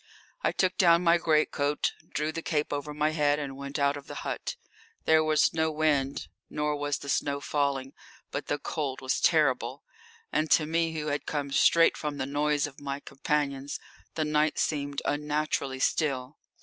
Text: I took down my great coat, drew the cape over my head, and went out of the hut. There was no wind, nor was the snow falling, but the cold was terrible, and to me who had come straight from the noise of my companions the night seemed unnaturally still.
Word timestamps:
I 0.41 0.51
took 0.51 0.77
down 0.77 1.03
my 1.03 1.19
great 1.19 1.51
coat, 1.51 1.93
drew 2.09 2.31
the 2.31 2.41
cape 2.41 2.73
over 2.73 2.91
my 2.91 3.11
head, 3.11 3.37
and 3.37 3.55
went 3.55 3.77
out 3.77 3.95
of 3.95 4.07
the 4.07 4.15
hut. 4.25 4.55
There 5.05 5.23
was 5.23 5.53
no 5.53 5.71
wind, 5.71 6.27
nor 6.49 6.75
was 6.75 6.97
the 6.97 7.07
snow 7.07 7.39
falling, 7.39 7.93
but 8.31 8.47
the 8.47 8.57
cold 8.57 8.99
was 8.99 9.21
terrible, 9.21 9.83
and 10.31 10.49
to 10.49 10.65
me 10.65 10.93
who 10.99 11.09
had 11.09 11.27
come 11.27 11.51
straight 11.51 11.95
from 11.95 12.17
the 12.17 12.25
noise 12.25 12.65
of 12.65 12.79
my 12.79 12.99
companions 12.99 13.79
the 14.15 14.25
night 14.25 14.57
seemed 14.57 15.03
unnaturally 15.05 15.77
still. 15.79 16.39